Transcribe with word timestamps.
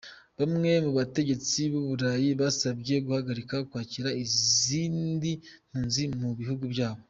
Bamwe 0.39 0.71
mu 0.85 0.91
bategetsi 0.99 1.59
b’u 1.71 1.83
Burayi, 1.87 2.29
basabye 2.41 2.95
guhagarika 3.05 3.55
kwakira 3.69 4.09
izindi 4.23 5.31
mpunzi 5.69 6.03
mu 6.21 6.31
bihugu 6.39 6.63
byabo. 6.73 6.99